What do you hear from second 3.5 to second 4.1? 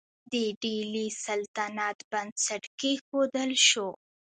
شو.